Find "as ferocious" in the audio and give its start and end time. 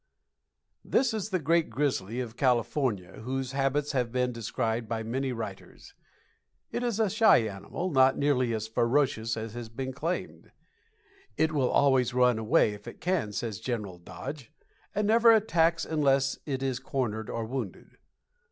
8.55-9.37